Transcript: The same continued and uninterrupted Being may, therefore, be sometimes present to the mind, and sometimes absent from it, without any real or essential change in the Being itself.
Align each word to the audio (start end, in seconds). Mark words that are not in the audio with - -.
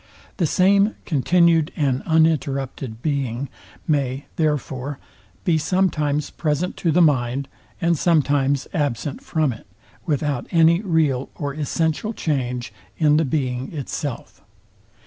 The 0.37 0.47
same 0.47 0.95
continued 1.05 1.71
and 1.75 2.01
uninterrupted 2.07 3.03
Being 3.03 3.49
may, 3.87 4.25
therefore, 4.35 4.97
be 5.43 5.59
sometimes 5.59 6.31
present 6.31 6.75
to 6.77 6.89
the 6.91 7.03
mind, 7.03 7.47
and 7.79 7.95
sometimes 7.95 8.67
absent 8.73 9.21
from 9.21 9.53
it, 9.53 9.67
without 10.07 10.47
any 10.49 10.81
real 10.81 11.29
or 11.35 11.53
essential 11.53 12.13
change 12.13 12.73
in 12.97 13.17
the 13.17 13.25
Being 13.25 13.71
itself. 13.75 14.41